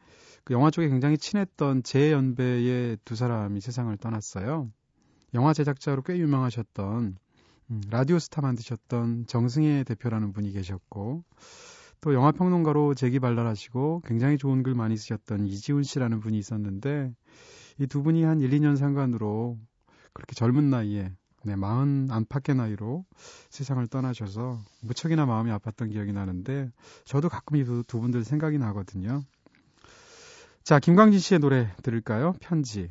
[0.44, 4.70] 그 영화 쪽에 굉장히 친했던 제 연배의 두 사람이 세상을 떠났어요.
[5.34, 7.16] 영화 제작자로 꽤 유명하셨던
[7.70, 11.24] 음, 라디오 스타 만드셨던 정승혜 대표라는 분이 계셨고
[12.00, 17.12] 또 영화 평론가로 재기발랄하시고 굉장히 좋은 글 많이 쓰셨던 이지훈 씨라는 분이 있었는데
[17.78, 19.58] 이 두 분이 한 1, 2년 상관으로
[20.12, 21.12] 그렇게 젊은 나이에
[21.44, 23.04] 네, 마흔 안팎의 나이로
[23.50, 26.70] 세상을 떠나셔서 무척이나 마음이 아팠던 기억이 나는데
[27.04, 29.22] 저도 가끔 이두 분들 생각이 나거든요.
[30.64, 32.32] 자, 김광진 씨의 노래 들을까요?
[32.40, 32.90] 편지.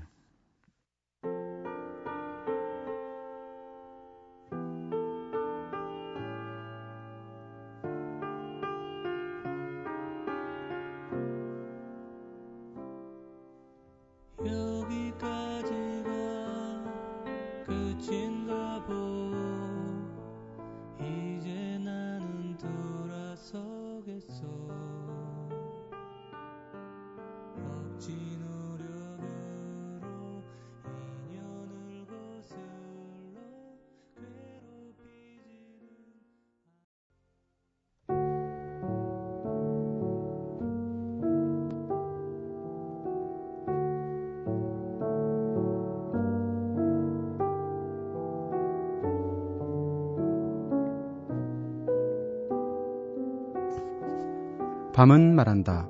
[55.05, 55.87] 밤은 말한다.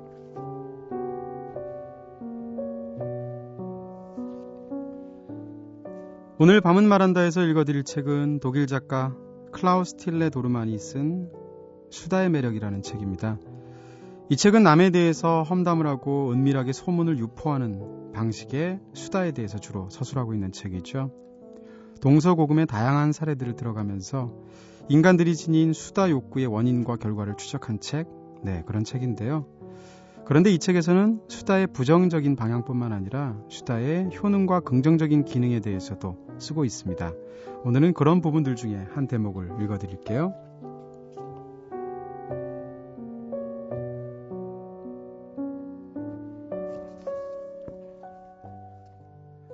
[6.38, 9.16] 오늘 밤은 말한다에서 읽어드릴 책은 독일 작가
[9.52, 11.30] 클라우스 틸레 도르만이 쓴
[11.88, 13.38] 수다의 매력이라는 책입니다.
[14.28, 20.52] 이 책은 남에 대해서 험담을 하고 은밀하게 소문을 유포하는 방식의 수다에 대해서 주로 서술하고 있는
[20.52, 21.10] 책이죠.
[22.02, 24.34] 동서고금의 다양한 사례들을 들어가면서
[24.90, 29.44] 인간들이 지닌 수다 욕구의 원인과 결과를 추적한 책, 네, 그런 책인데요.
[30.24, 37.12] 그런데 이 책에서는 수다의 부정적인 방향뿐만 아니라 수다의 효능과 긍정적인 기능에 대해서도 쓰고 있습니다.
[37.64, 40.32] 오늘은 그런 부분들 중에 한 대목을 읽어드릴게요.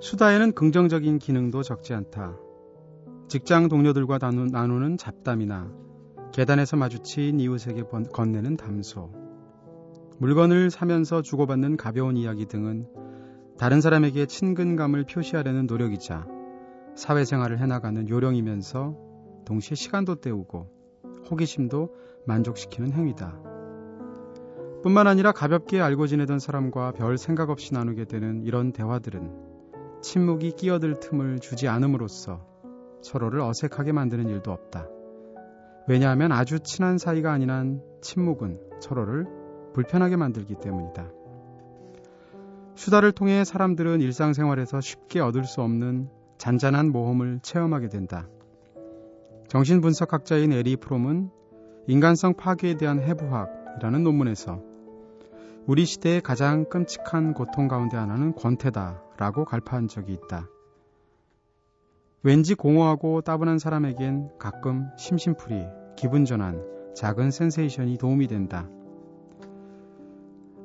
[0.02, 2.36] 수다에는 긍정적인 기능도 적지 않다.
[3.28, 5.70] 직장 동료들과 나누는 잡담이나
[6.32, 9.12] 계단에서 마주친 이웃에게 건네는 담소,
[10.18, 12.86] 물건을 사면서 주고받는 가벼운 이야기 등은
[13.58, 16.26] 다른 사람에게 친근감을 표시하려는 노력이자
[16.96, 18.96] 사회생활을 해나가는 요령이면서
[19.44, 20.70] 동시에 시간도 때우고
[21.30, 21.94] 호기심도
[22.26, 23.38] 만족시키는 행위다.
[24.82, 30.98] 뿐만 아니라 가볍게 알고 지내던 사람과 별 생각 없이 나누게 되는 이런 대화들은 침묵이 끼어들
[30.98, 32.46] 틈을 주지 않음으로써
[33.02, 34.88] 서로를 어색하게 만드는 일도 없다.
[35.88, 39.26] 왜냐하면 아주 친한 사이가 한 침묵은 서로를
[39.74, 41.10] 불편하게 만들기 때문이다.
[42.74, 48.28] 수다를 통해 사람들은 일상생활에서 쉽게 얻을 수 없는 잔잔한 모험을 체험하게 된다.
[49.48, 51.30] 정신분석학자인 에리 프롬은
[51.86, 54.62] 인간성 파괴에 대한 해부학이라는 논문에서
[55.66, 60.48] 우리 시대의 가장 끔찍한 고통 가운데 하나는 권태다라고 갈파한 적이 있다.
[62.24, 66.62] 왠지 공허하고 따분한 사람에겐 가끔 심심풀이, 기분 전환,
[66.94, 68.68] 작은 센세이션이 도움이 된다.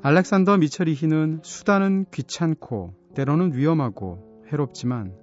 [0.03, 5.15] 알렉산더 미처리히는 수다는 귀찮고 때로는 위험하고 해롭지만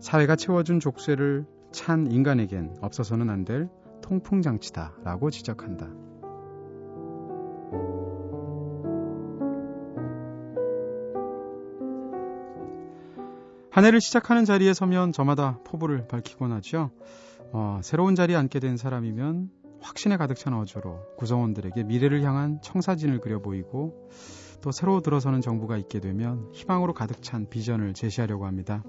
[0.00, 3.68] 사회가 채워준 족쇄를 찬 인간에겐 없어서는 안 될
[4.02, 6.01] 통풍장치다라고 지적한다.
[13.72, 16.90] 한 해를 시작하는 자리에 서면 저마다 포부를 밝히곤 하죠.
[17.52, 19.48] 어, 새로운 자리에 앉게 된 사람이면
[19.80, 24.10] 확신에 가득 찬 어조로 구성원들에게 미래를 향한 청사진을 그려 보이고
[24.60, 28.84] 또 새로 들어서는 정부가 있게 되면 희망으로 가득 찬 비전을 제시하려고 합니다.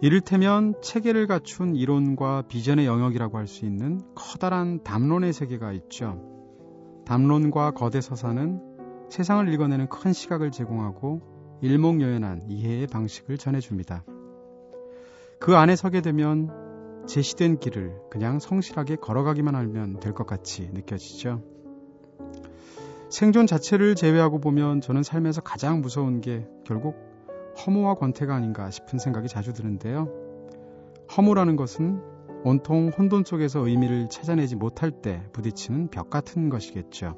[0.00, 6.20] 이를테면 체계를 갖춘 이론과 비전의 영역이라고 할 수 있는 커다란 담론의 세계가 있죠.
[7.06, 8.60] 담론과 거대 서사는
[9.10, 14.04] 세상을 읽어내는 큰 시각을 제공하고 일목요연한 이해의 방식을 전해줍니다.
[15.40, 16.50] 그 안에 서게 되면
[17.06, 21.42] 제시된 길을 그냥 성실하게 걸어가기만 하면 될 것 같이 느껴지죠.
[23.10, 26.96] 생존 자체를 제외하고 보면 저는 삶에서 가장 무서운 게 결국
[27.64, 30.08] 허무와 권태가 아닌가 싶은 생각이 자주 드는데요.
[31.16, 32.00] 허무라는 것은
[32.42, 37.16] 온통 혼돈 속에서 의미를 찾아내지 못할 때 부딪히는 벽 같은 것이겠죠.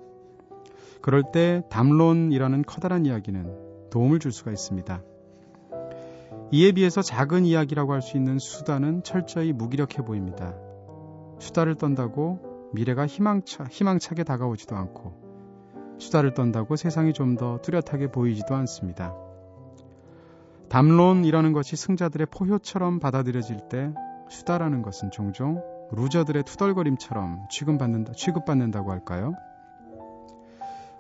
[1.01, 3.66] 그럴 때 담론이라는 커다란 이야기는
[3.97, 5.03] 도움을 줄 수가 있습니다.
[6.53, 10.55] 이에 비해서 작은 이야기라고 할 수 있는 수다는 철저히 무기력해 보입니다.
[11.39, 19.15] 수다를 떤다고 미래가 희망차, 희망차게 다가오지도 않고 수다를 떤다고 세상이 좀 더 뚜렷하게 보이지도 않습니다.
[20.69, 23.95] 담론이라는 것이 승자들의 포효처럼 받아들여질 때
[24.29, 29.33] 수다라는 것은 종종 루저들의 투덜거림처럼 취급받는다, 취급받는다고 할까요?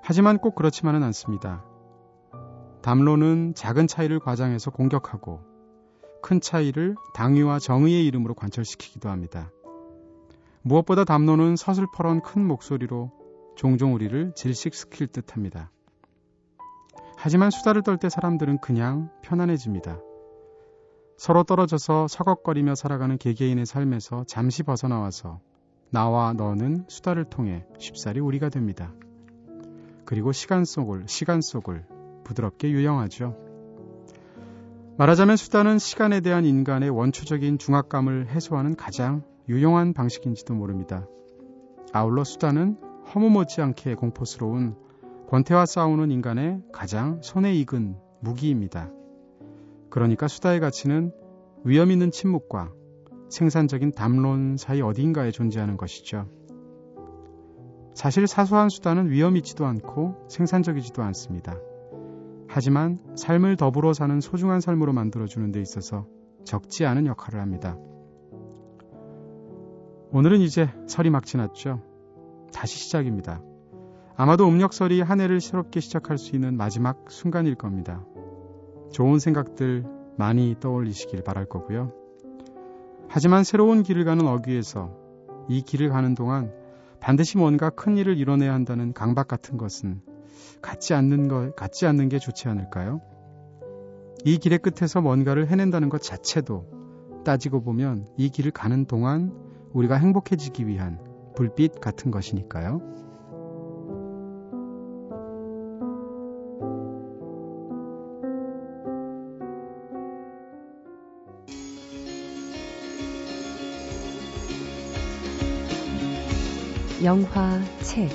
[0.02, 1.62] 하지만 꼭 그렇지만은 않습니다.
[2.86, 5.40] 담론은 작은 차이를 과장해서 공격하고
[6.22, 9.50] 큰 차이를 당위와 정의의 이름으로 관철시키기도 합니다.
[10.62, 13.10] 무엇보다 담론은 서슬퍼런 큰 목소리로
[13.56, 15.72] 종종 우리를 질식시킬 듯 합니다.
[17.16, 19.98] 하지만 수다를 떨 때 사람들은 그냥 편안해집니다.
[21.16, 25.40] 서로 떨어져서 서걱거리며 살아가는 개개인의 삶에서 잠시 벗어나와서
[25.90, 28.94] 나와 너는 수다를 통해 쉽사리 우리가 됩니다.
[30.04, 31.95] 그리고 시간 속을, 시간 속을
[32.26, 33.36] 부드럽게 유영하죠.
[34.98, 41.06] 말하자면 수다는 시간에 대한 인간의 원초적인 중압감을 해소하는 가장 유용한 방식인지도 모릅니다.
[41.92, 42.78] 아울러 수다는
[43.14, 44.74] 허무 못지않게 공포스러운
[45.28, 48.90] 권태와 싸우는 인간의 가장 손에 익은 무기입니다.
[49.90, 51.12] 그러니까 수다의 가치는
[51.64, 52.72] 위험 있는 침묵과
[53.28, 56.28] 생산적인 담론 사이 어딘가에 존재하는 것이죠.
[57.94, 61.56] 사실 사소한 수다는 위험 있지도 않고 생산적이지도 않습니다.
[62.56, 66.06] 하지만 삶을 더불어 사는 소중한 삶으로 만들어주는 데 있어서
[66.44, 67.76] 적지 않은 역할을 합니다.
[70.10, 71.82] 오늘은 이제 설이 막 지났죠.
[72.54, 73.42] 다시 시작입니다.
[74.16, 78.02] 아마도 음력설이 한 해를 새롭게 시작할 수 있는 마지막 순간일 겁니다.
[78.90, 79.84] 좋은 생각들
[80.16, 81.92] 많이 떠올리시길 바랄 거고요.
[83.06, 84.96] 하지만 새로운 길을 가는 어귀에서
[85.50, 86.54] 이 길을 가는 동안
[87.00, 90.00] 반드시 뭔가 큰 일을 이뤄내야 한다는 강박 같은 것은
[90.62, 93.00] 갖지 않는 것, 갖지 않는 게 좋지 않을까요?
[94.24, 99.32] 이 길의 끝에서 뭔가를 해낸다는 것 자체도 따지고 보면 이 길을 가는 동안
[99.72, 100.98] 우리가 행복해지기 위한
[101.36, 102.80] 불빛 같은 것이니까요.
[117.04, 118.08] 영화, 책,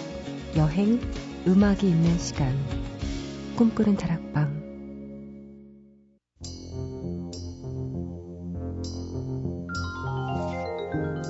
[0.58, 1.00] 여행,
[1.48, 2.56] 음악이 있는 시간.
[3.56, 4.62] 꿈꾸는 다락방.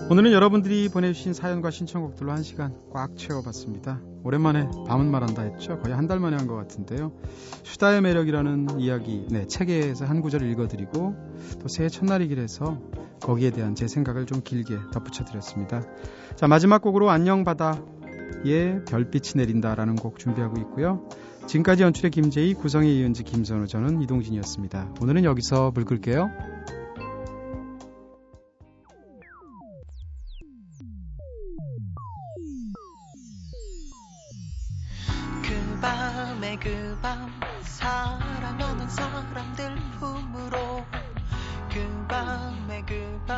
[0.10, 4.02] 오늘은 여러분들이 보내주신 사연과 신청곡들로 한 시간 꽉 채워봤습니다.
[4.24, 5.80] 오랜만에 밤은 말한다 했죠.
[5.80, 7.14] 거의 한 달 만에 한 것 같은데요.
[7.64, 11.16] 수다의 매력이라는 이야기, 네, 책에서 한 구절 읽어드리고
[11.62, 12.78] 또 새해 첫날이길해서
[13.22, 15.84] 거기에 대한 제 생각을 좀 길게 덧붙여드렸습니다.
[16.36, 17.82] 자, 마지막 곡으로 안녕 바다
[18.46, 21.08] 의 별빛이 내린다라는 곡 준비하고 있고요.
[21.48, 24.96] 지금까지 연출의 김재희, 구성의 이은지, 김선우, 저는 이동진이었습니다.
[25.02, 26.30] 오늘은 여기서 물 끌게요.
[42.86, 43.32] 그그그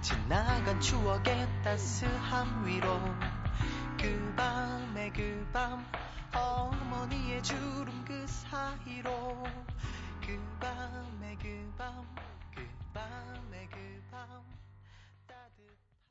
[0.00, 2.64] 지나간 추억의 따스함
[3.98, 5.84] 그 밤에 그 밤
[6.34, 9.44] 어머니의 주름 그 사이로
[10.20, 12.06] 그 밤에 그 밤
[12.54, 14.55] 그 밤에 그밤